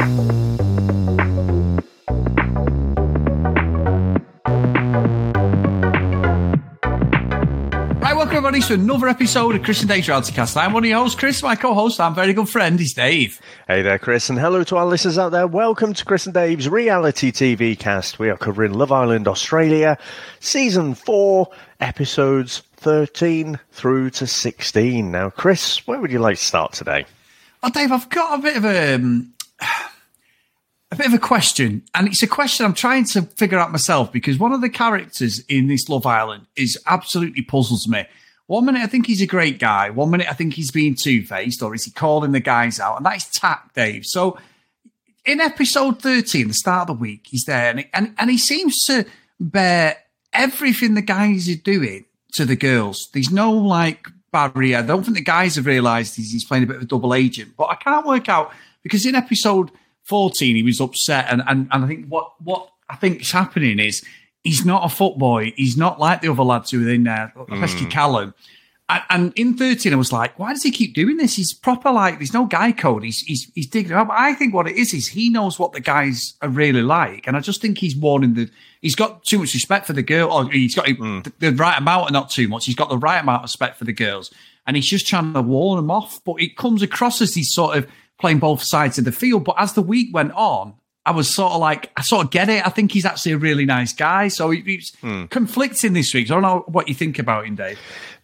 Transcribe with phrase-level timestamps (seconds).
[0.00, 0.06] Right,
[8.16, 10.56] welcome everybody to another episode of Chris and Dave's Reality Cast.
[10.56, 11.42] I'm one of your hosts, Chris.
[11.42, 13.42] My co-host, I'm very good friend, is Dave.
[13.66, 15.46] Hey there, Chris, and hello to our listeners out there.
[15.46, 18.18] Welcome to Chris and Dave's reality TV cast.
[18.18, 19.98] We are covering Love Island Australia,
[20.38, 25.10] season four, episodes 13 through to 16.
[25.10, 27.04] Now, Chris, where would you like to start today?
[27.62, 32.08] Oh, Dave, I've got a bit of a, um, a bit of a question, and
[32.08, 35.68] it's a question I'm trying to figure out myself because one of the characters in
[35.68, 38.04] this Love Island is absolutely puzzles me.
[38.46, 41.22] One minute I think he's a great guy, one minute I think he's being two
[41.22, 42.96] faced, or is he calling the guys out?
[42.96, 44.04] And that is Tak, Dave.
[44.04, 44.38] So
[45.24, 48.76] in episode 13, the start of the week, he's there and, and, and he seems
[48.86, 49.04] to
[49.38, 49.96] bear
[50.32, 53.08] everything the guys are doing to the girls.
[53.12, 54.78] There's no like barrier.
[54.78, 57.14] I don't think the guys have realised he's, he's playing a bit of a double
[57.14, 58.52] agent, but I can't work out
[58.82, 59.70] because in episode
[60.04, 63.78] 14 he was upset and, and, and I think what, what I think is happening
[63.78, 64.04] is
[64.42, 65.52] he's not a footboy.
[65.56, 67.52] He's not like the other lads who are in there, mm.
[67.52, 68.34] especially Callum.
[68.88, 71.36] And, and in 13, I was like, why does he keep doing this?
[71.36, 73.04] He's proper like, there's no guy code.
[73.04, 74.08] He's, he's, he's digging up.
[74.10, 77.28] I think what it is, is he knows what the guys are really like.
[77.28, 80.32] And I just think he's warning the, he's got too much respect for the girl,
[80.32, 81.32] or he's got the, mm.
[81.38, 82.66] the right amount and not too much.
[82.66, 84.32] He's got the right amount of respect for the girls.
[84.66, 86.20] And he's just trying to warn them off.
[86.24, 87.86] But it comes across as he's sort of
[88.20, 89.44] playing both sides of the field.
[89.44, 90.74] But as the week went on,
[91.06, 92.64] I was sort of like, I sort of get it.
[92.66, 94.28] I think he's actually a really nice guy.
[94.28, 95.24] So he, he's hmm.
[95.26, 96.28] conflicting this week.
[96.28, 97.78] So I don't know what you think about him, Dave.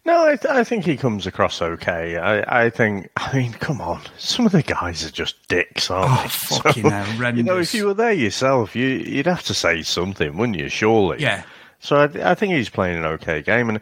[0.05, 2.17] No, I, th- I think he comes across okay.
[2.17, 4.01] I, I think, I mean, come on.
[4.17, 6.29] Some of the guys are just dicks, aren't Oh, they?
[6.29, 7.37] fucking So, horrendous.
[7.37, 10.69] You know, if you were there yourself, you, you'd have to say something, wouldn't you?
[10.69, 11.19] Surely.
[11.19, 11.43] Yeah.
[11.79, 13.81] So I, I think he's playing an okay game, and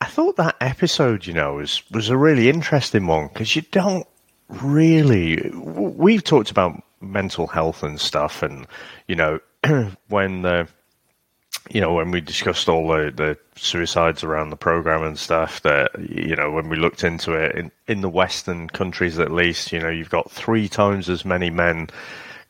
[0.00, 4.06] I thought that episode, you know, was was a really interesting one because you don't
[4.60, 5.50] really.
[5.54, 8.66] We've talked about mental health and stuff, and
[9.08, 9.40] you know,
[10.08, 10.68] when the
[11.70, 15.90] you know, when we discussed all the, the suicides around the program and stuff, that,
[15.98, 19.78] you know, when we looked into it in, in the Western countries at least, you
[19.78, 21.88] know, you've got three times as many men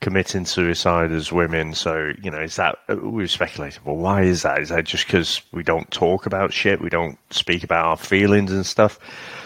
[0.00, 1.74] committing suicide as women.
[1.74, 4.60] So, you know, is that, uh, we've speculated, well, why is that?
[4.60, 6.80] Is that just because we don't talk about shit?
[6.80, 8.98] We don't speak about our feelings and stuff?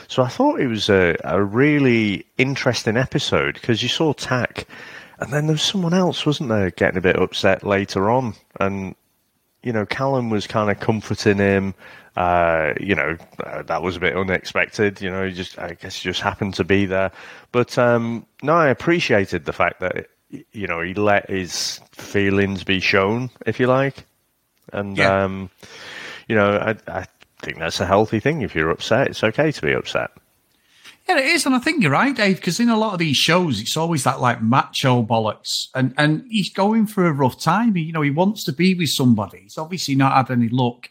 [0.08, 4.66] So I thought it was a, a really interesting episode because you saw Tak
[5.18, 8.34] and then there was someone else, wasn't there, getting a bit upset later on.
[8.60, 8.94] And,
[9.62, 11.74] you know, Callum was kind of comforting him.
[12.16, 15.00] Uh, you know, uh, that was a bit unexpected.
[15.00, 17.12] You know, he just, I guess, he just happened to be there.
[17.52, 20.06] But um, no, I appreciated the fact that,
[20.52, 24.06] you know, he let his feelings be shown, if you like.
[24.72, 25.24] And, Yeah.
[25.24, 25.50] um,
[26.28, 27.06] you know, I, I
[27.46, 28.42] think that's a healthy thing.
[28.42, 30.10] If you're upset, it's okay to be upset.
[31.08, 32.36] Yeah, it is, and I think you're right, Dave.
[32.36, 36.24] Because in a lot of these shows, it's always that like macho bollocks, and and
[36.28, 37.76] he's going through a rough time.
[37.76, 39.42] He, you know, he wants to be with somebody.
[39.42, 40.88] He's obviously not had any luck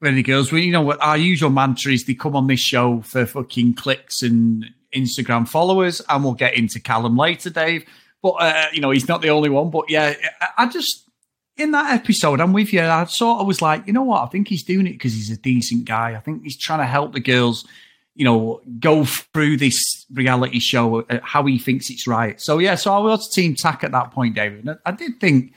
[0.00, 0.50] with any girls.
[0.50, 3.74] Well, you know what our usual mantra is: they come on this show for fucking
[3.74, 7.84] clicks and Instagram followers, and we'll get into Callum later, Dave.
[8.20, 9.70] But uh, you know, he's not the only one.
[9.70, 11.08] But yeah, I, I just
[11.56, 12.82] in that episode, I'm with you.
[12.82, 14.22] I sort of was like, you know what?
[14.22, 16.14] I think he's doing it because he's a decent guy.
[16.14, 17.66] I think he's trying to help the girls
[18.14, 22.40] you know, go through this reality show uh, how he thinks it's right.
[22.40, 24.60] So yeah, so I was Team Tak at that point, David.
[24.60, 25.52] And I, I did think,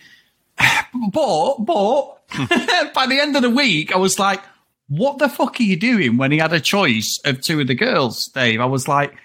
[1.12, 2.22] but but
[2.94, 4.42] by the end of the week, I was like,
[4.88, 6.18] what the fuck are you doing?
[6.18, 9.16] When he had a choice of two of the girls, Dave, I was like.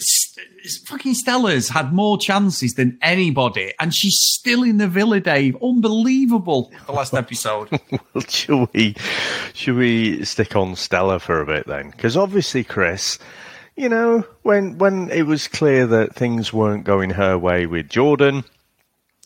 [0.00, 0.34] "S-
[0.64, 5.56] s- Fucking Stella's had more chances than anybody, and she's still in the villa, Dave.
[5.62, 6.72] Unbelievable.
[6.86, 7.68] The last episode.
[8.14, 8.96] Well, should we
[9.54, 11.90] should we stick on Stella for a bit then?
[11.90, 13.18] Because obviously, Chris,
[13.76, 18.42] you know, when when it was clear that things weren't going her way with Jordan,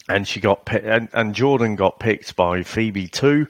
[0.08, 3.46] and she got and, and Jordan got picked by Phoebe too,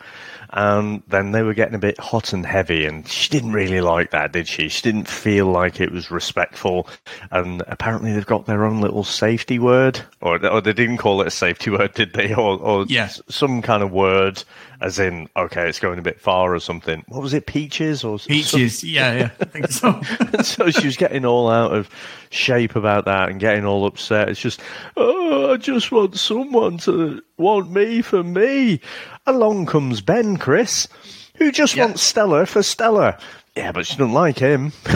[0.54, 4.10] and then they were getting a bit hot and heavy, and she didn't really like
[4.12, 4.68] that, did she?
[4.68, 6.88] She didn't feel like it was respectful,
[7.30, 11.26] and apparently they've got their own little safety word, or or they didn't call it
[11.26, 12.32] a safety word, did they?
[12.32, 13.08] Or or Yeah.
[13.28, 14.42] some kind of word,
[14.80, 17.04] as in okay, it's going a bit far or something.
[17.08, 18.82] What was it, peaches or Peaches.
[18.84, 19.30] Yeah, yeah.
[19.40, 20.00] I think so.
[20.42, 21.88] so she was getting all out of
[22.30, 24.28] shape about that and getting all upset.
[24.28, 24.60] It's just,
[24.96, 28.80] oh, I just want someone to want me for me.
[29.26, 30.88] Along comes Ben, Chris,
[31.36, 31.86] who just Yeah.
[31.86, 33.18] wants Stella for Stella.
[33.56, 34.72] Yeah, but she doesn't like him.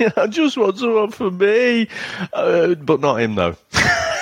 [0.00, 1.86] Yeah, I just want someone for me,
[2.32, 3.56] uh, but not him though.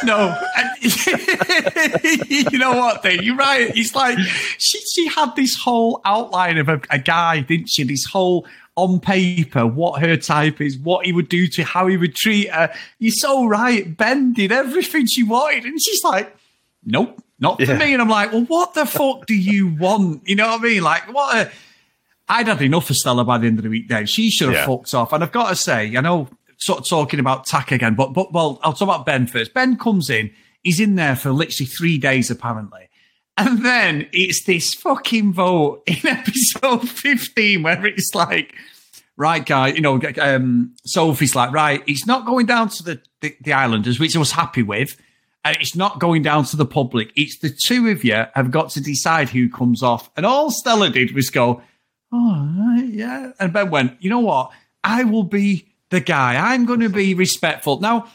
[0.04, 0.68] No, and
[2.30, 3.22] you know what, Dave?
[3.22, 3.70] You're right.
[3.74, 4.18] He's like
[4.58, 7.84] she she had this whole outline of a, a guy, didn't she?
[7.84, 8.46] This whole
[8.76, 12.50] on paper what her type is, what he would do to how he would treat
[12.50, 12.72] her.
[12.98, 13.96] You're so right.
[13.96, 16.34] Ben did everything she wanted, and she's like,
[16.84, 17.78] "Nope, not for Yeah.
[17.78, 20.62] me." And I'm like, "Well, what the fuck do you want?" You know what I
[20.62, 20.82] mean?
[20.82, 21.50] Like, what?
[22.30, 23.88] I'd had enough of Stella by the end of the week.
[23.88, 24.66] Then she should have Yeah.
[24.66, 25.12] fucked off.
[25.14, 26.28] And I've got to say, I know,
[26.58, 29.55] sort of talking about Tak again, but but well, I'll talk about Ben first.
[29.55, 30.31] Ben comes in.
[30.62, 32.88] He's in there for literally three days, apparently.
[33.38, 38.52] And then it's this fucking vote in episode 15 where it's like,
[39.16, 43.37] right, guy, you know, um, Sophie's like, right, it's not going down to the, the,
[43.40, 44.96] the islanders, which I was happy with.
[45.44, 47.12] And it's not going down to the public.
[47.14, 50.10] It's the two of you have got to decide who comes off.
[50.16, 51.62] And all Stella did was go,
[52.12, 53.31] oh, yeah.
[53.38, 54.50] And Ben went, you know what?
[54.82, 56.52] I will be the guy.
[56.52, 57.81] I'm going to be respectful.
[57.81, 58.08] Now,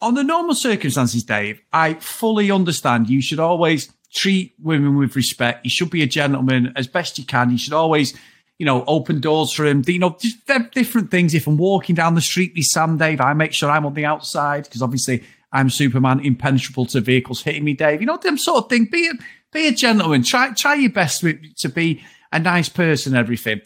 [0.00, 5.64] on the normal circumstances, Dave, I fully understand you should always treat women with respect.
[5.64, 7.50] You should be a gentleman as best you can.
[7.50, 8.14] You should always,
[8.58, 9.82] you know, open doors for him.
[9.86, 11.34] You know, just different things.
[11.34, 14.06] If I'm walking down the street with Sam, Dave, I make sure I'm on the
[14.06, 15.22] outside because obviously
[15.52, 18.00] I'm Superman, impenetrable to vehicles hitting me, Dave.
[18.00, 18.86] You know, them sort of thing.
[18.86, 19.12] Be a,
[19.52, 20.22] be a gentleman.
[20.22, 22.02] Try, try your best with, to be
[22.32, 23.60] a nice person, everything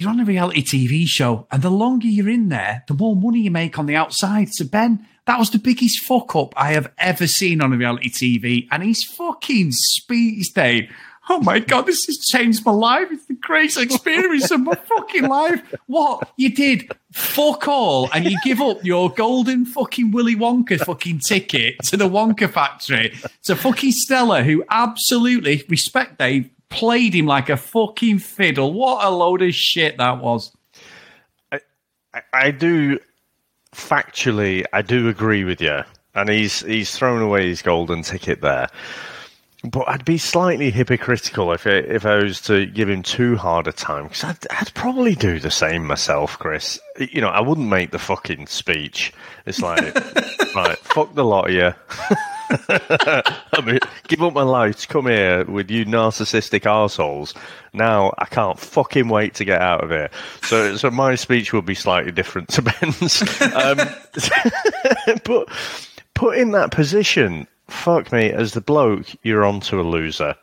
[0.00, 3.40] you're on a reality TV show, and the longer you're in there, the more money
[3.40, 4.48] you make on the outside.
[4.52, 8.08] So Ben, that was the biggest fuck up I have ever seen on a reality
[8.08, 10.88] TV, and he's fucking speech day.
[11.28, 13.08] Oh my god, this has changed my life.
[13.10, 15.62] It's the greatest experience of my fucking life.
[15.86, 21.20] What you did, fuck all, and you give up your golden fucking Willy Wonka fucking
[21.20, 27.50] ticket to the Wonka factory to fucking Stella, who absolutely respect Dave played him like
[27.50, 28.72] a fucking fiddle.
[28.72, 30.56] What a load of shit that was.
[31.52, 32.98] I, I do
[33.74, 35.82] factually, I do agree with you,
[36.14, 38.68] and he's he's thrown away his golden ticket there.
[39.62, 43.66] But I'd be slightly hypocritical if I, if I was to give him too hard
[43.66, 46.80] a time because I'd, I'd probably do the same myself, Chris.
[46.98, 49.12] You know, I wouldn't make the fucking speech.
[49.44, 49.94] It's like,
[50.54, 51.74] right, fuck the lot of you.
[52.68, 57.34] I mean, give up my life come here with you narcissistic assholes.
[57.72, 60.10] Now I can't fucking wait to get out of here.
[60.42, 63.22] So, so my speech will be slightly different to Ben's.
[63.54, 63.78] Um,
[65.24, 65.48] but
[66.14, 70.34] put in that position, fuck me, as the bloke, you're onto a loser.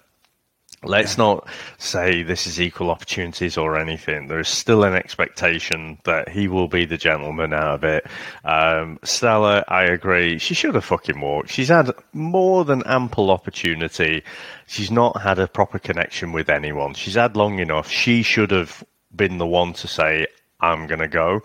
[0.88, 1.48] Let's not
[1.78, 4.28] say this is equal opportunities or anything.
[4.28, 8.08] There's still an expectation that he will be the gentleman out of it.
[8.46, 10.38] Um, Stella, I agree.
[10.38, 11.50] She should have fucking walked.
[11.50, 14.24] She's had more than ample opportunity.
[14.66, 16.94] She's not had a proper connection with anyone.
[16.94, 17.90] She's had long enough.
[17.90, 18.84] She should have
[19.16, 20.28] been the one to say,
[20.60, 21.42] I'm going to go.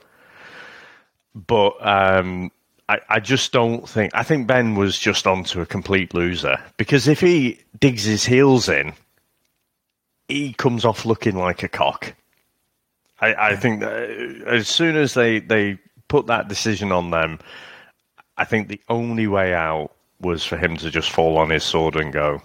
[1.35, 2.50] But um,
[2.88, 4.15] I, I just don't think.
[4.15, 8.69] I think Ben was just onto a complete loser because if he digs his heels
[8.69, 8.93] in,
[10.32, 12.14] he comes off looking like a cock.
[13.20, 17.38] I, I think that uh, as soon as they, they put that decision on them,
[18.37, 21.96] I think the only way out was for him to just fall on his sword
[21.96, 22.43] and go.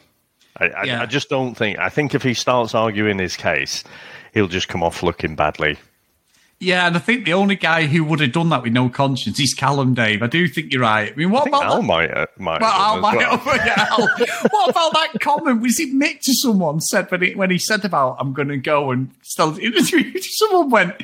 [0.57, 1.01] I, I, Yeah.
[1.01, 1.79] I just don't think.
[1.79, 3.83] I think if he starts arguing his case,
[4.33, 5.77] he'll just come off looking badly.
[6.59, 9.39] Yeah, and I think the only guy who would have done that with no conscience
[9.39, 10.23] is Callum Dave.
[10.23, 11.11] I do think you're right.
[11.11, 11.83] I mean, what think about Al that?
[11.83, 13.39] might, uh, might Well, might well.
[13.63, 13.89] yeah,
[14.49, 15.61] what about that comment?
[15.61, 18.57] Was it Mick to someone said when he, when he said about I'm going to
[18.57, 19.55] go and still
[20.19, 20.95] someone went,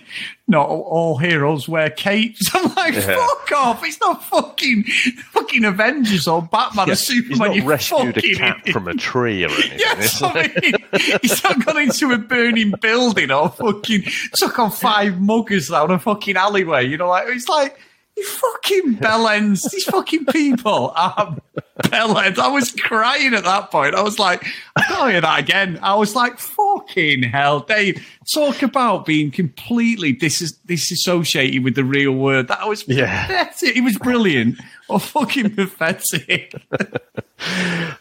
[0.47, 3.15] "Not all heroes wear capes." I'm like, Yeah.
[3.15, 3.83] fuck off!
[3.85, 4.85] It's not fucking
[5.33, 7.37] fucking Avengers or Batman Yeah, or he's Superman.
[7.49, 8.73] not you rescued a cat idiot.
[8.73, 9.77] from a tree or anything.
[9.77, 10.73] Yes, I mean,
[11.21, 16.35] he's not gone into a burning building or fucking took on five down a fucking
[16.37, 16.85] alleyway.
[16.87, 17.79] You know, like it's like
[18.15, 19.69] you fucking bellends.
[19.71, 21.35] These fucking people are
[21.79, 22.37] bellends.
[22.37, 23.95] I was crying at that point.
[23.95, 24.45] I was like,
[24.75, 25.79] I can't hear that again.
[25.81, 28.05] I was like, fucking hell, Dave.
[28.31, 32.49] Talk about being completely dis- disassociated with the real world.
[32.49, 33.25] That was Yeah.
[33.25, 33.75] pathetic.
[33.77, 34.59] It was brilliant.
[34.89, 36.53] Or fucking pathetic.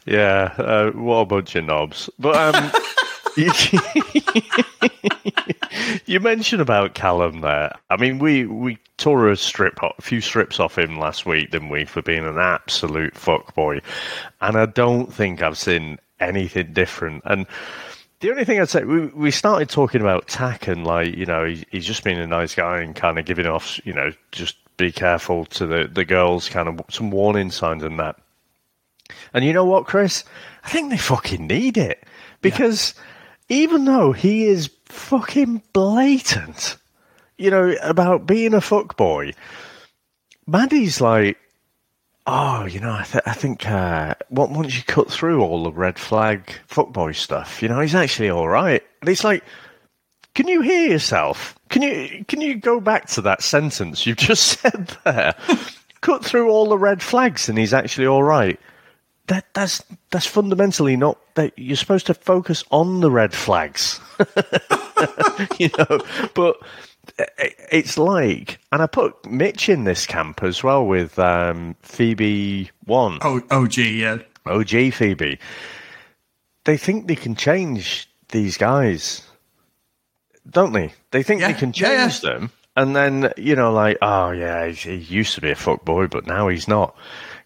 [0.07, 2.09] Yeah, uh, what a bunch of knobs.
[2.19, 2.71] But um,
[6.13, 7.75] you, mentioned about Callum there.
[7.91, 11.71] I mean, we we tore a strip, a few strips off him last week, didn't
[11.71, 13.83] we, for being an absolute fuckboy?
[14.41, 17.23] And I don't think I've seen anything different.
[17.25, 17.47] And
[18.21, 21.45] the only thing I'd say, we, we started talking about Tak and like, you know,
[21.45, 24.57] he, he's just been a nice guy and kind of giving off, you know, just
[24.77, 28.17] be careful to the, the girls, kind of some warning signs and that.
[29.35, 30.25] And you know what, Chris?
[30.65, 32.05] I think they fucking need it
[32.41, 32.95] because
[33.49, 36.77] even though he is fucking blatant,
[37.39, 39.35] you know, about being a fuckboy,
[40.47, 41.39] Maddie's like,
[42.27, 45.99] oh, you know, I, th- I think uh, once you cut through all the red
[45.99, 48.83] flag fuckboy stuff, you know, he's actually all right.
[49.01, 49.43] And it's like,
[50.35, 51.59] can you hear yourself?
[51.69, 55.35] Can you can you go back to that sentence you've just said there?
[56.01, 58.59] Cut through all the red flags, and he's actually all right.
[59.29, 64.01] That that's that's fundamentally not that you're supposed to focus on the red flags,
[65.59, 66.01] you know.
[66.35, 66.57] But
[67.71, 73.19] it's like, and I put Mitch in this camp as well with um, Phoebe One.
[73.23, 74.19] Oh, OG, yeah.
[74.45, 75.39] OG Phoebe.
[76.65, 79.23] They think they can change these guys,
[80.51, 80.93] don't they?
[81.13, 84.67] They think Yeah, they can yeah, change them, and then you know, like, oh yeah,
[84.67, 86.97] he, he used to be a fuck boy, but now he's not.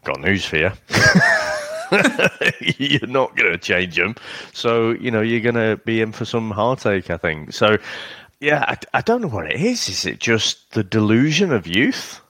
[0.04, 0.70] Got news for you.
[2.78, 4.14] you're not going to change them.
[4.52, 7.10] so you know you're going to be in for some heartache.
[7.10, 7.78] I think so.
[8.40, 9.88] Yeah, I, I don't know what it is.
[9.88, 12.20] Is it just the delusion of youth?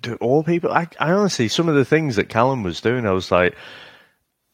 [0.00, 0.70] Do all people?
[0.70, 3.56] I, I honestly, some of the things that Callum was doing, I was like,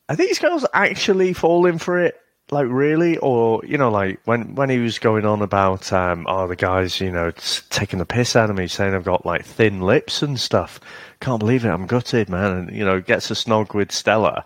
[0.08, 2.16] are these girls actually falling for it?
[2.52, 6.46] Like really, or you know, like when when he was going on about, um, oh,
[6.46, 7.32] the guys, you know,
[7.70, 10.78] taking the piss out of me, saying I've got like thin lips and stuff.
[11.20, 11.70] Can't believe it.
[11.70, 12.52] I'm gutted, man.
[12.52, 14.44] And you know, gets a snog with Stella,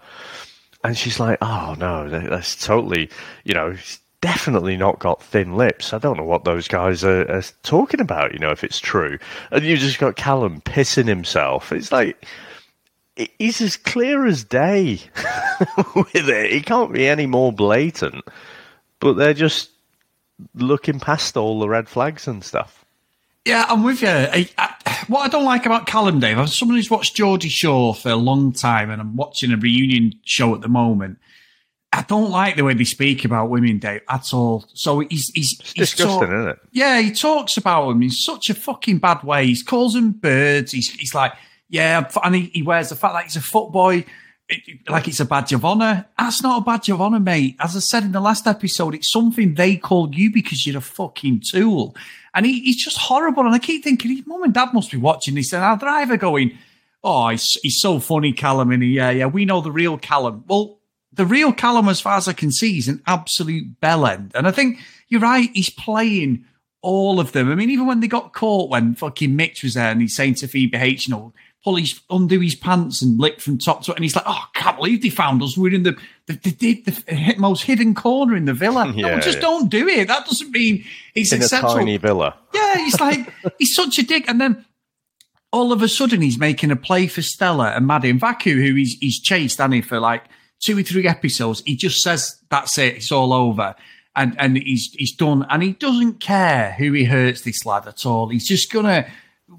[0.82, 3.10] and she's like, oh no, that's totally,
[3.44, 3.76] you know,
[4.22, 5.92] definitely not got thin lips.
[5.92, 8.32] I don't know what those guys are, are talking about.
[8.32, 9.18] You know, if it's true,
[9.50, 11.70] and you just got Callum pissing himself.
[11.70, 12.26] It's like
[13.38, 15.00] he's as clear as day
[15.94, 16.52] with it.
[16.52, 18.24] He can't be any more blatant.
[19.00, 19.70] But they're just
[20.54, 22.84] looking past all the red flags and stuff.
[23.46, 24.08] Yeah, I'm with you.
[24.08, 27.94] I, I, what I don't like about Callum, Dave, I'm someone who's watched Geordie Shore
[27.94, 31.18] for a long time and I'm watching a reunion show at the moment.
[31.92, 34.64] I don't like the way they speak about women, Dave, at all.
[34.74, 36.58] So he's he's, It's he's disgusting, talk- isn't it?
[36.70, 39.46] Yeah, he talks about them in such a fucking bad way.
[39.46, 40.70] He calls them birds.
[40.70, 41.32] He's, he's like,
[41.70, 44.04] yeah, and he, he wears the fact that he's a footboy
[44.88, 46.06] like it's a badge of honor.
[46.18, 47.56] That's not a badge of honor, mate.
[47.60, 50.82] As I said in the last episode, it's something they call you because you're a
[50.82, 51.94] fucking tool.
[52.34, 53.44] And he, he's just horrible.
[53.44, 55.52] And I keep thinking, his mum and dad must be watching this.
[55.52, 56.58] And our driver going,
[57.02, 58.70] oh, he's, he's so funny, Callum.
[58.70, 60.44] And he, yeah, yeah, we know the real Callum.
[60.46, 60.78] Well,
[61.12, 64.34] the real Callum, as far as I can see, is an absolute bellend.
[64.34, 65.50] And I think you're right.
[65.54, 66.44] He's playing
[66.82, 67.50] all of them.
[67.50, 70.34] I mean, even when they got caught, when fucking Mitch was there and he's saying
[70.36, 73.94] to Phoebe H, you know, pull his, undo his pants and lick from top to,
[73.94, 75.56] and he's like, oh, I can't believe they found us.
[75.58, 78.92] We're in the, the, the, the most hidden corner in the villa.
[78.96, 79.40] no, just yeah.
[79.40, 80.08] don't do it.
[80.08, 81.74] That doesn't mean he's In a acceptable.
[81.74, 82.36] tiny villa.
[82.54, 84.24] Yeah, he's like he's such a dick.
[84.28, 84.64] And then
[85.52, 88.74] all of a sudden he's making a play for Stella and Maddie and Vaku, who
[88.74, 90.24] he's he's chased, hasn't he, for like
[90.64, 91.62] two or three episodes.
[91.66, 93.74] He just says that's it, it's all over.
[94.16, 98.06] And and he's he's done and he doesn't care who he hurts this lad at
[98.06, 98.28] all.
[98.28, 99.06] He's just gonna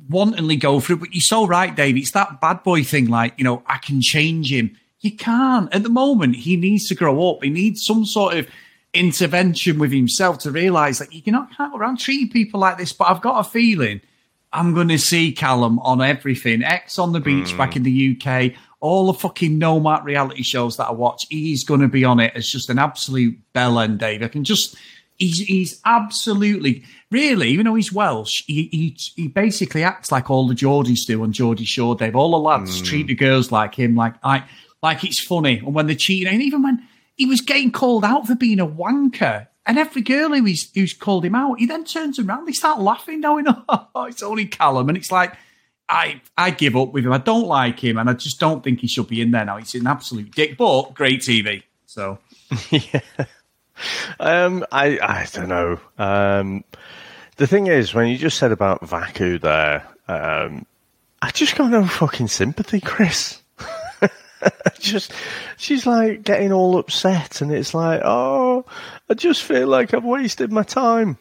[0.10, 1.00] wantonly go for it.
[1.00, 1.98] But you're so right, Dave.
[1.98, 4.78] It's that bad boy thing, like, you know, I can change him.
[5.00, 5.74] You can't.
[5.74, 7.44] At the moment, he needs to grow up.
[7.44, 8.48] He needs some sort of
[8.94, 12.94] intervention with himself to realise that you cannot can't go around treating people like this.
[12.94, 14.02] But I've got a feeling
[14.54, 16.64] I'm going to see Callum on everything.
[16.64, 17.58] Ex on the beach hmm.
[17.58, 21.26] back in the UK, all the fucking Nomad reality shows that I watch.
[21.30, 24.24] He's going to be on it as just an absolute bellend, Dave.
[24.24, 24.76] I can just.
[25.18, 30.48] He's, he's absolutely, really, even though he's Welsh, he, he, he basically acts like all
[30.48, 32.16] the Geordies do on Geordie Shore, Dave.
[32.16, 34.46] All the lads treat the girls like him, like, like,
[34.82, 35.60] like it's funny.
[35.60, 38.66] And when they're cheating, and even when he was getting called out for being a
[38.68, 42.80] wanker, and every girl who's, who's called him out, he then turns around, they start
[42.80, 44.90] laughing, going, oh, it's only Callum.
[44.90, 45.34] And it's like,
[45.88, 47.12] I, I give up with him.
[47.12, 49.58] I don't like him, and I just don't think he should be in there now.
[49.58, 51.64] He's an absolute dick, but great TV.
[51.86, 52.20] So,
[54.20, 55.80] Um, I I don't know.
[55.98, 56.64] Um,
[57.42, 60.64] the thing is, when you just said about Vaku there, um,
[61.24, 63.42] I just got no fucking sympathy, Chris.
[64.80, 65.12] just
[65.58, 68.64] she's like getting all upset, and it's like, oh,
[69.10, 71.18] I just feel like I've wasted my time.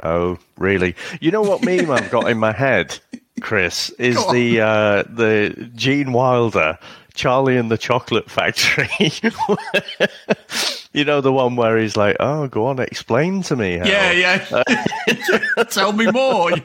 [0.00, 0.94] Oh, really?
[1.20, 2.96] You know what meme I've got in my head,
[3.40, 6.78] Chris, is the uh, the Gene Wilder
[7.14, 9.10] Charlie and the Chocolate Factory.
[10.94, 13.86] you know the one where he's like, "Oh, go on, explain to me." How.
[13.86, 15.64] yeah, yeah.
[15.70, 16.52] Tell me more.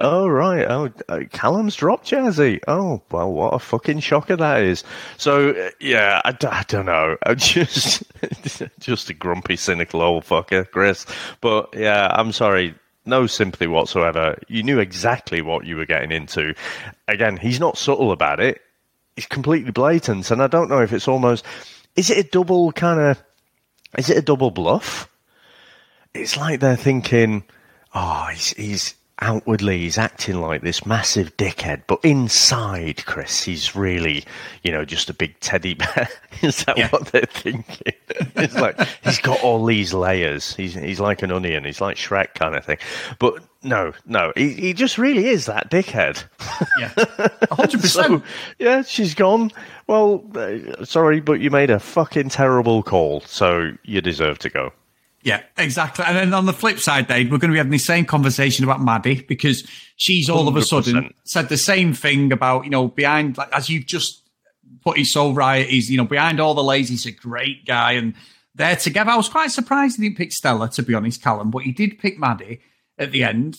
[0.00, 0.64] Oh right.
[0.68, 2.60] Oh, uh, Callum's dropped Jazzy.
[2.68, 4.84] Oh well, what a fucking shocker that is.
[5.16, 7.16] So uh, yeah, I, d- I don't know.
[7.26, 8.04] I'm just
[8.78, 11.04] just a grumpy, cynical old fucker, Chris.
[11.40, 12.76] But yeah, I'm sorry.
[13.06, 14.38] No sympathy whatsoever.
[14.46, 16.54] You knew exactly what you were getting into.
[17.08, 18.60] Again, he's not subtle about it.
[19.16, 21.44] He's completely blatant, and I don't know if it's almost.
[21.98, 23.22] Is it a double kind of?
[23.98, 25.08] Is it a double bluff?
[26.14, 27.42] It's like they're thinking,
[27.92, 34.24] oh, he's he's outwardly he's acting like this massive dickhead, but inside, Chris, he's really,
[34.62, 36.08] you know, just a big teddy bear.
[36.42, 36.88] Is that yeah.
[36.90, 37.94] what they're thinking?
[38.36, 40.54] it's like he's got all these layers.
[40.54, 41.64] He's he's like an onion.
[41.64, 42.78] He's like Shrek kind of thing.
[43.18, 46.22] But no, no, he, he just really is that dickhead.
[46.78, 46.92] Yeah,
[47.50, 48.22] hundred percent.
[48.58, 49.50] Yeah, she's gone.
[49.86, 54.72] Well, uh, sorry, but you made a fucking terrible call, so you deserve to go.
[55.22, 56.04] Yeah, exactly.
[56.06, 58.64] And then on the flip side, Dave, we're going to be having the same conversation
[58.64, 60.48] about Maddie because she's all 100%.
[60.48, 64.22] of a sudden said the same thing about, you know, behind, like, as you've just
[64.82, 67.92] put it so right, he's, you know, behind all the lazy, he's a great guy.
[67.92, 68.14] And
[68.54, 69.10] they're together.
[69.10, 71.98] I was quite surprised he didn't pick Stella, to be honest, Callum, but he did
[71.98, 72.60] pick Maddie
[72.96, 73.58] at the end.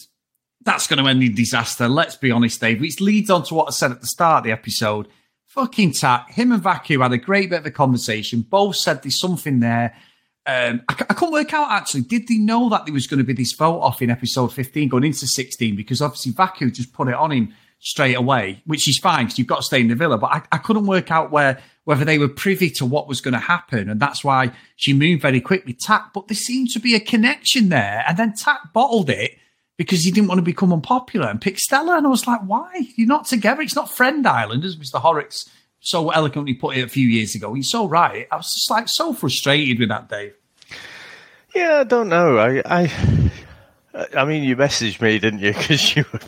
[0.62, 1.88] That's going to end in disaster.
[1.88, 2.82] Let's be honest, Dave.
[2.82, 5.08] Which leads on to what I said at the start of the episode.
[5.48, 6.26] Fucking tat.
[6.30, 8.42] Him and Vaku had a great bit of a conversation.
[8.42, 9.96] Both said there's something there
[10.50, 12.02] um, I, couldn't work out actually.
[12.02, 14.90] Did they know that there was going to be this vote off in episode 15
[14.90, 15.76] going into 16?
[15.76, 19.48] Because obviously Vaku just put it on him straight away, which is fine because you've
[19.48, 20.18] got to stay in the villa.
[20.18, 23.34] But I, I couldn't work out where whether they were privy to what was going
[23.34, 25.74] to happen, and that's why she moved very quickly.
[25.74, 29.38] Tak, but there seemed to be a connection there, and then Tak bottled it
[29.80, 31.96] because he didn't want to become unpopular and pick Stella.
[31.98, 32.86] And I was like, why?
[32.98, 33.62] You're not together.
[33.62, 35.00] It's not Friend Island, as Mr.
[35.00, 37.54] Horrocks so eloquently put it a few years ago.
[37.54, 38.28] He's so right.
[38.30, 40.34] I was just like so frustrated with that, Dave.
[41.56, 42.38] Yeah, I don't know.
[42.38, 43.32] I, I,
[44.18, 45.54] I mean, you messaged me, didn't you?
[45.58, 46.20] Because you were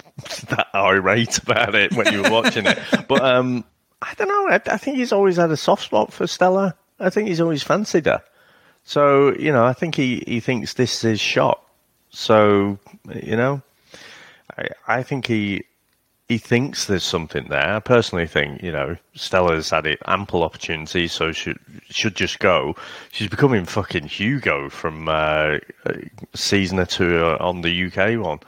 [0.55, 2.79] that irate about it when you were watching it.
[3.10, 3.65] But um,
[4.01, 4.48] I don't know.
[4.48, 6.74] I, I, think he's always had a soft spot for Stella.
[7.01, 8.24] I think he's always fancied her.
[8.86, 11.62] So you know, I think he, he thinks this is his shot.
[12.12, 12.77] So
[13.13, 13.62] you know,
[14.58, 15.63] I I think he
[16.32, 17.75] he thinks there's something there.
[17.75, 22.77] I personally think, you know, Stella's had it ample opportunity, so should should just go.
[23.12, 25.58] She's becoming fucking Hugo from uh,
[26.34, 28.39] season two on the UK one.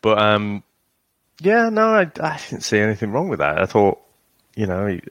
[0.00, 0.62] But um,
[1.42, 3.58] yeah, no, I, I didn't see anything wrong with that.
[3.58, 3.98] I thought,
[4.56, 5.02] you know, he,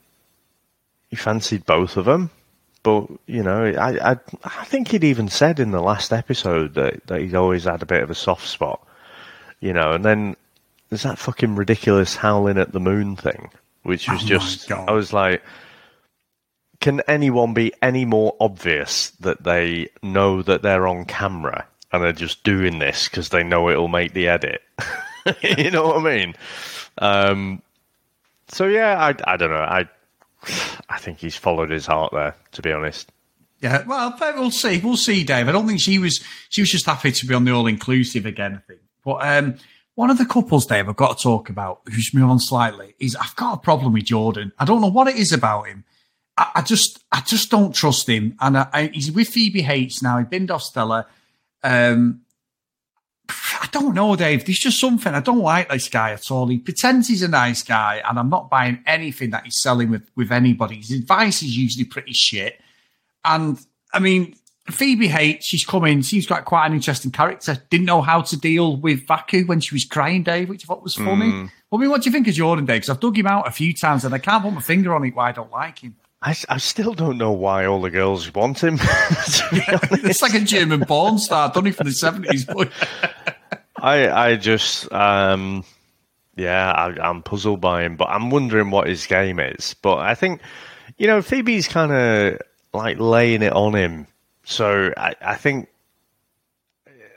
[1.12, 2.32] he fancied both of them.
[2.84, 7.06] But you know, I, I I think he'd even said in the last episode that,
[7.08, 8.86] that he'd always had a bit of a soft spot,
[9.60, 9.92] you know.
[9.92, 10.36] And then
[10.90, 13.52] there's that fucking ridiculous howling at the moon thing,
[13.84, 15.44] which was oh just I was like,
[16.80, 22.12] can anyone be any more obvious that they know that they're on camera and they're
[22.12, 24.64] just doing this because they know it'll make the edit?
[25.42, 26.36] you know what I mean?
[26.98, 27.62] Um,
[28.48, 29.58] so yeah, I I don't know.
[29.58, 29.88] I
[30.90, 32.36] I think he's followed his heart there.
[32.54, 33.12] To be honest.
[33.62, 34.80] Yeah, well, we'll see.
[34.80, 35.48] We'll see, Dave.
[35.48, 36.20] I don't think she was.
[36.50, 38.56] She was just happy to be on the all inclusive again.
[38.56, 39.56] I think, but um,
[39.96, 43.16] one of the couples, Dave, I've got to talk about, who's move on slightly, is
[43.16, 44.52] I've got a problem with Jordan.
[44.58, 45.84] I don't know what it is about him.
[46.38, 48.36] I, I just, I just don't trust him.
[48.40, 50.18] And I, I, he's with Phoebe Hates now.
[50.18, 51.08] He binned off Stella.
[51.64, 52.22] Um,
[53.62, 54.46] I don't know, Dave.
[54.46, 56.48] There's just something I don't like this guy at all.
[56.48, 60.10] He pretends he's a nice guy, and I'm not buying anything that he's selling with
[60.16, 60.78] with anybody.
[60.78, 62.60] His advice is usually pretty shit.
[63.24, 63.60] And
[63.94, 64.36] I mean,
[64.70, 65.46] Phoebe hates.
[65.48, 65.94] She's coming.
[65.94, 66.02] in.
[66.02, 67.58] She's got quite an interesting character.
[67.70, 70.84] Didn't know how to deal with Vaku when she was crying, Dave, which I thought
[70.84, 71.32] was funny.
[71.32, 71.52] Mm.
[71.70, 72.82] Well, I mean, what do you think of Jordan, Dave?
[72.82, 75.04] Because I've dug him out a few times and I can't put my finger on
[75.06, 75.96] it why I don't like him.
[76.24, 78.78] I, I still don't know why all the girls want him.
[78.82, 82.46] it's like a German porn star, done it from the seventies.
[83.82, 85.66] I I just um,
[86.36, 89.76] yeah, I, I'm puzzled by him, but I'm wondering what his game is.
[89.82, 90.42] But I think
[90.98, 92.42] you know Phoebe's kind of
[92.74, 94.08] like laying it on him
[94.44, 95.70] so I, I think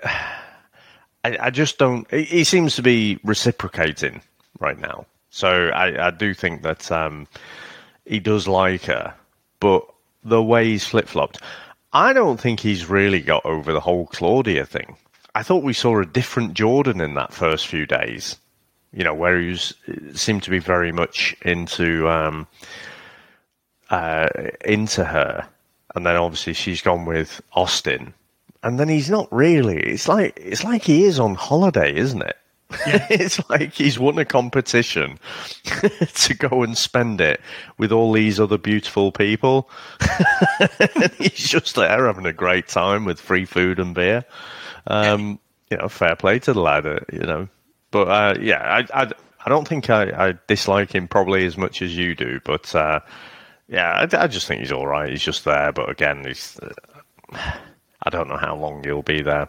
[0.04, 2.10] I, I, just don't.
[2.10, 4.20] He seems to be reciprocating
[4.60, 5.06] right now.
[5.30, 7.26] So I, I do think that um,
[8.04, 9.14] he does like her,
[9.58, 9.84] but
[10.22, 11.40] the way he's flip flopped,
[11.92, 14.96] I don't think he's really got over the whole Claudia thing.
[15.34, 18.36] I thought we saw a different Jordan in that first few days.
[18.92, 19.74] You know, where he was,
[20.14, 22.46] seemed to be very much into um,
[23.90, 24.28] uh,
[24.64, 25.48] into her
[25.94, 28.14] and then obviously she's gone with Austin,
[28.62, 29.78] and then he's not really.
[29.78, 32.36] It's like it's like he is on holiday, isn't it?
[32.86, 33.06] Yeah.
[33.10, 35.18] it's like he's won a competition
[36.14, 37.40] to go and spend it
[37.78, 39.68] with all these other beautiful people.
[41.18, 44.24] he's just there having a great time with free food and beer.
[44.86, 45.38] Um,
[45.70, 47.48] you know, fair play to the lad, uh, you know.
[47.90, 49.12] But uh, yeah, I, I,
[49.44, 52.74] I don't think I, I, dislike him probably as much as you do, but.
[52.74, 53.00] Uh,
[53.68, 55.10] yeah, I, I, just think he's all right.
[55.10, 56.58] He's just there, but again, he's.
[56.58, 57.52] Uh,
[58.02, 59.48] I don't know how long he'll be there.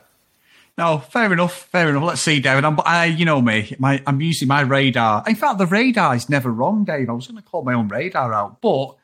[0.77, 1.69] No, fair enough.
[1.71, 2.03] Fair enough.
[2.03, 2.65] Let's see, David.
[2.65, 3.75] I'm, I, you know me.
[3.79, 5.23] My, I'm using my radar.
[5.25, 7.09] In fact, the radar is never wrong, Dave.
[7.09, 8.95] I was going to call my own radar out, but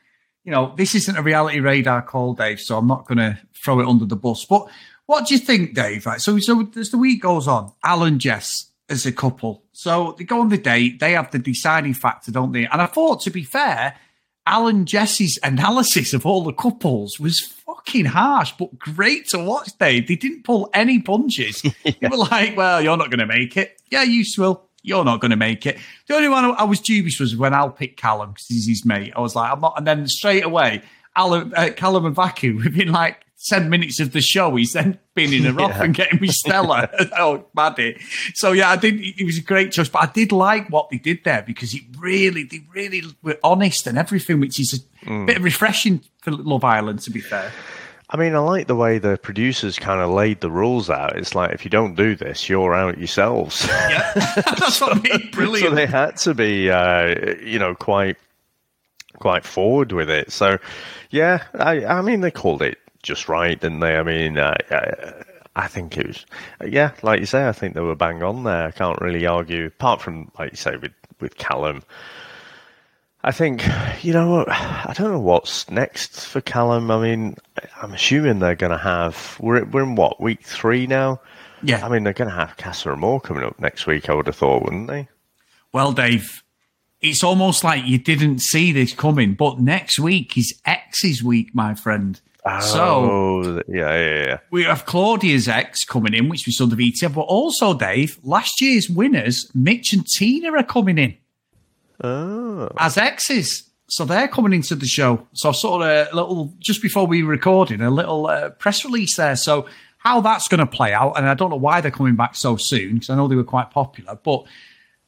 [0.44, 2.60] you know, this isn't a reality radar call, Dave.
[2.60, 4.44] So I'm not going to throw it under the bus.
[4.44, 4.68] But
[5.06, 6.06] what do you think, Dave?
[6.06, 6.20] Right.
[6.20, 9.64] So, so as the week goes on, Alan Jess as a couple.
[9.72, 12.66] So they go on the date, they have the deciding factor, don't they?
[12.66, 13.96] And I thought, to be fair,
[14.48, 20.08] Alan Jesse's analysis of all the couples was fucking harsh, but great to watch, Dave.
[20.08, 21.64] They didn't pull any punches.
[21.64, 21.72] yeah.
[22.02, 23.80] They were like, well, you're not going to make it.
[23.90, 24.68] Yeah, you will.
[24.84, 25.78] You're not going to make it.
[26.08, 29.14] The only one I was dubious was when Al picked Callum because he's his mate.
[29.16, 29.76] I was like, I'm not.
[29.78, 30.82] And then straight away,
[31.16, 35.44] Alan, uh, Callum and Vaku, within like 10 minutes of the show, he's then spinning
[35.44, 35.66] her yeah.
[35.66, 36.90] off and getting me Stella.
[37.18, 38.00] oh, Maddie.
[38.34, 39.00] So, yeah, I did.
[39.00, 41.82] It was a great choice, but I did like what they did there because it
[41.98, 44.74] really, they really were honest and everything, which is
[45.04, 45.26] a mm.
[45.28, 47.52] bit refreshing for Love Island, to be fair.
[48.14, 51.18] I mean, I like the way the producers kind of laid the rules out.
[51.18, 53.66] It's like if you don't do this, you're out yourselves.
[53.70, 55.30] Yeah, that's what I mean.
[55.32, 55.70] Brilliant.
[55.70, 58.18] so they had to be, uh, you know, quite
[59.20, 60.30] quite forward with it.
[60.32, 60.58] So,
[61.10, 63.98] yeah, I, I mean, they called it just right, didn't they?
[63.98, 64.56] I mean, uh,
[65.56, 66.26] I think it was,
[66.66, 68.68] yeah, like you say, I think they were bang on there.
[68.68, 71.84] I can't really argue, apart from, like you say, with, with Callum.
[73.24, 73.64] I think,
[74.02, 76.90] you know, I don't know what's next for Callum.
[76.90, 77.36] I mean,
[77.82, 81.22] I'm assuming they're going to have, we're, we're in what, week three now?
[81.62, 81.86] Yeah.
[81.86, 84.36] I mean, they're going to have Casa Amor coming up next week, I would have
[84.36, 85.08] thought, wouldn't they?
[85.72, 86.44] Well, Dave,
[87.02, 91.76] it's almost like you didn't see this coming, but next week is X's week, my
[91.76, 92.20] friend.
[92.44, 94.38] Oh, so yeah, yeah, yeah.
[94.50, 98.62] We have Claudia's ex coming in, which we saw the VTF, but also Dave, last
[98.62, 101.18] year's winners, Mitch and Tina are coming in
[102.04, 102.70] oh.
[102.80, 103.70] as exes.
[103.90, 105.28] So they're coming into the show.
[105.34, 109.18] So I saw a little just before we were recording a little uh, press release
[109.18, 109.36] there.
[109.36, 112.36] So how that's going to play out, and I don't know why they're coming back
[112.36, 114.46] so soon because I know they were quite popular, but.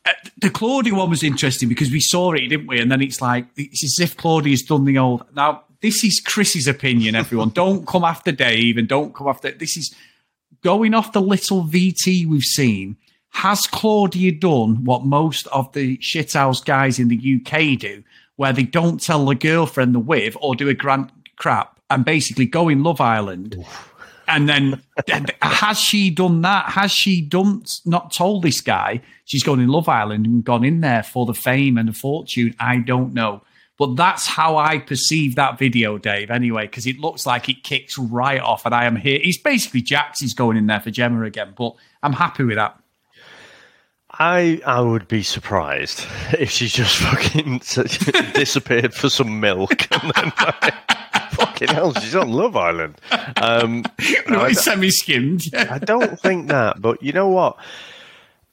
[0.05, 2.81] Uh, the Claudia one was interesting because we saw it, didn't we?
[2.81, 5.23] And then it's like it's as if Claudia's done the old.
[5.33, 7.49] Now this is Chris's opinion, everyone.
[7.53, 9.51] don't come after Dave and don't come after.
[9.51, 9.93] This is
[10.63, 12.95] going off the little VT we've seen.
[13.31, 18.03] Has Claudia done what most of the shithouse guys in the UK do,
[18.37, 22.45] where they don't tell the girlfriend they're with or do a grand crap and basically
[22.45, 23.63] go in Love Island?
[24.27, 24.81] And then
[25.41, 26.69] has she done that?
[26.69, 30.79] Has she done not told this guy she's gone in Love Island and gone in
[30.79, 32.55] there for the fame and the fortune?
[32.57, 33.41] I don't know.
[33.77, 37.97] But that's how I perceive that video, Dave, anyway, because it looks like it kicks
[37.97, 39.19] right off and I am here.
[39.21, 42.77] He's basically Jax, he's going in there for Gemma again, but I'm happy with that.
[44.19, 46.05] I I would be surprised
[46.39, 47.57] if she just fucking
[48.33, 53.01] disappeared for some milk and then like, fucking hell, she's on Love Island.
[53.41, 53.85] Um,
[54.29, 55.45] no, semi-skimmed.
[55.55, 57.57] I don't think that, but you know what?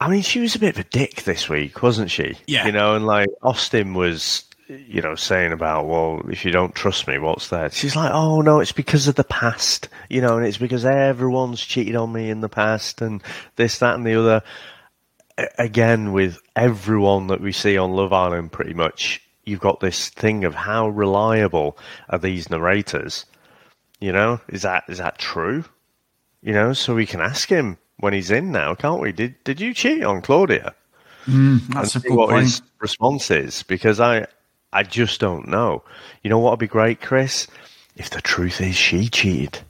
[0.01, 2.39] I mean, she was a bit of a dick this week, wasn't she?
[2.47, 2.65] Yeah.
[2.65, 7.09] You know, and like Austin was you know, saying about, well, if you don't trust
[7.09, 7.73] me, what's that?
[7.73, 11.61] She's like, oh no, it's because of the past, you know, and it's because everyone's
[11.61, 13.23] cheated on me in the past and
[13.57, 14.43] this, that, and the other.
[15.59, 20.45] Again, with everyone that we see on Love Island, pretty much, you've got this thing
[20.45, 21.79] of how reliable
[22.11, 23.25] are these narrators?
[24.01, 25.65] You know, is that is that true?
[26.43, 29.13] You know, so we can ask him when he's in now, can't we?
[29.13, 30.75] Did did you cheat on Claudia?
[31.27, 32.45] Mm, that's a good what point.
[32.45, 34.27] His response is because I
[34.73, 35.83] I just don't know.
[36.23, 37.47] You know what would be great, Chris?
[37.97, 39.61] If the truth is she cheated.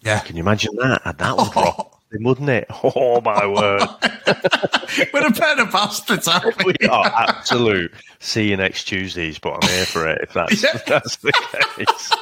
[0.00, 0.20] Yeah.
[0.20, 1.02] Can you imagine that?
[1.04, 2.66] And That would rock wouldn't it?
[2.82, 3.82] Oh my word!
[5.12, 6.74] We're a pair of bastards, aren't we?
[6.80, 7.92] we are absolute.
[8.20, 10.70] See you next Tuesdays, but I'm here for it if that's, yeah.
[10.74, 12.12] if that's the case.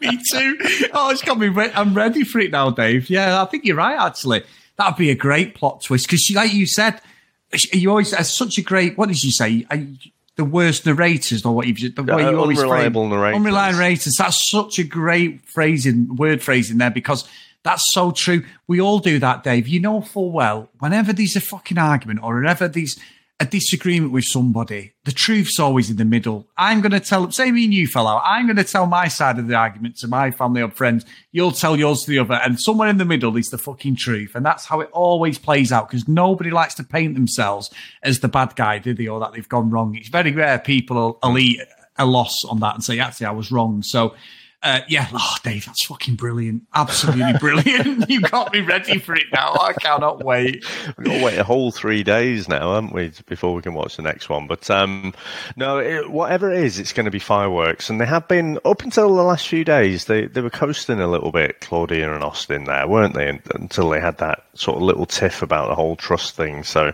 [0.00, 0.88] Me too.
[0.92, 1.48] Oh, it's got me.
[1.48, 3.08] Re- I'm ready for it now, Dave.
[3.08, 3.98] Yeah, I think you're right.
[3.98, 4.44] Actually,
[4.76, 7.00] that'd be a great plot twist because, like you said,
[7.72, 8.98] you always have such a great.
[8.98, 9.66] What did you say?
[10.40, 13.36] The worst narrators or what you've the way you always unreliable frame, narrators.
[13.36, 14.14] Unreliable narrators.
[14.16, 17.28] That's such a great phrasing, word phrasing there because
[17.62, 18.42] that's so true.
[18.66, 19.68] We all do that, Dave.
[19.68, 22.98] You know full well whenever there's a fucking argument or whenever there's
[23.40, 26.46] a disagreement with somebody, the truth's always in the middle.
[26.58, 28.22] I'm going to tell, say me and you fell out.
[28.22, 31.06] I'm going to tell my side of the argument to my family or friends.
[31.32, 32.34] You'll tell yours to the other.
[32.34, 34.32] And somewhere in the middle is the fucking truth.
[34.34, 37.70] And that's how it always plays out because nobody likes to paint themselves
[38.02, 39.06] as the bad guy, do they?
[39.06, 39.96] Or that they've gone wrong.
[39.96, 41.60] It's very rare people will, will eat
[41.96, 43.82] a loss on that and say, actually, I was wrong.
[43.82, 44.14] So
[44.62, 46.64] uh, yeah, oh, Dave, that's fucking brilliant.
[46.74, 48.10] Absolutely brilliant.
[48.10, 49.54] you got me ready for it now.
[49.58, 50.64] I cannot wait.
[50.98, 53.96] We've got to wait a whole three days now, haven't we, before we can watch
[53.96, 54.46] the next one?
[54.46, 55.14] But um,
[55.56, 57.88] no, it, whatever it is, it's going to be fireworks.
[57.88, 61.08] And they have been, up until the last few days, they, they were coasting a
[61.08, 63.40] little bit, Claudia and Austin there, weren't they?
[63.54, 66.64] Until they had that sort of little tiff about the whole trust thing.
[66.64, 66.92] So,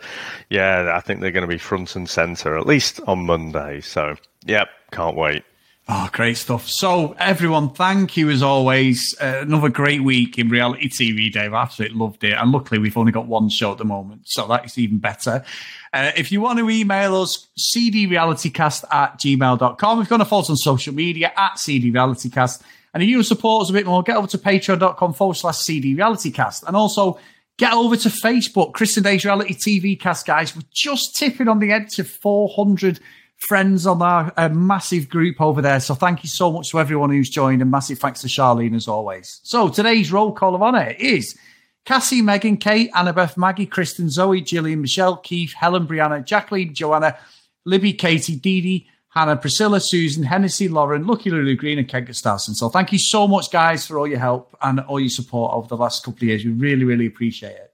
[0.51, 3.81] yeah, I think they're going to be front and centre, at least on Monday.
[3.81, 5.43] So, yep, can't wait.
[5.89, 6.69] Oh, great stuff.
[6.69, 9.15] So, everyone, thank you as always.
[9.21, 11.55] Uh, another great week in reality TV, Dave.
[11.55, 12.33] I absolutely loved it.
[12.33, 14.23] And luckily, we've only got one show at the moment.
[14.25, 15.45] So, that is even better.
[15.93, 19.99] Uh, if you want to email us, cdrealitycast at gmail.com.
[20.01, 22.63] You want to follow us on social media, at cdrealitycast.
[22.93, 26.65] And if you support us a bit more, get over to patreon.com forward slash cdrealitycast.
[26.67, 27.21] And also,
[27.59, 30.57] get over to Facebook, Chris and Dave's Reality TV cast, guys.
[30.57, 32.99] We're just tipping on the edge of 400
[33.39, 35.81] friends on our uh, massive group over there.
[35.81, 38.89] So thank you so much to everyone who's joined, and massive thanks to Charlene as
[38.89, 39.41] always.
[39.43, 41.37] So today's roll call of honour is
[41.85, 47.17] Cassie, Megan, Kate, Annabeth, Maggie, Kristen, Zoe, Gillian, Michelle, Keith, Helen, Brianna, Jacqueline, Joanna,
[47.65, 52.55] Libby, Katie, Dee Dee, Hannah, Priscilla, Susan, Hennessy, Lauren, Lucky Lulu Green, and Kent Gustafson.
[52.55, 55.69] So thank you so much, guys, for all your help and all your support over
[55.69, 56.45] the last couple of years.
[56.45, 57.73] We really, really appreciate it.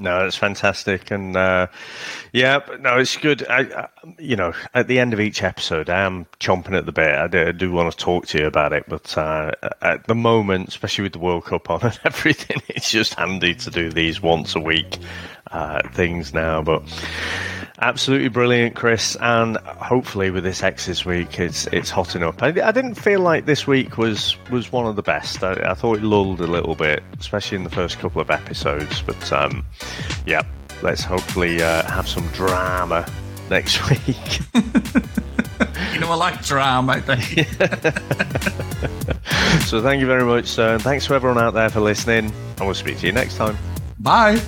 [0.00, 1.66] No, it's fantastic, and uh,
[2.32, 3.46] yeah, no, it's good.
[3.46, 6.92] I, I, you know, at the end of each episode, I am chomping at the
[6.92, 7.14] bit.
[7.14, 10.14] I do, I do want to talk to you about it, but uh, at the
[10.14, 14.22] moment, especially with the World Cup on and everything, it's just handy to do these
[14.22, 14.98] once a week
[15.50, 16.62] uh, things now.
[16.62, 16.82] But
[17.80, 22.42] absolutely brilliant, Chris, and hopefully with this X this week, it's it's hotting up.
[22.42, 25.42] I, I didn't feel like this week was was one of the best.
[25.42, 29.02] I, I, thought it lulled a little bit, especially in the first couple of episodes.
[29.02, 29.64] But um,
[30.26, 30.42] yeah,
[30.82, 33.06] let's hopefully uh, have some drama
[33.48, 34.40] next week.
[35.92, 36.92] you know, I like drama.
[36.92, 37.48] I think.
[39.66, 42.32] so thank you very much, sir, and thanks to everyone out there for listening.
[42.56, 43.56] And we'll speak to you next time.
[43.98, 44.40] Bye.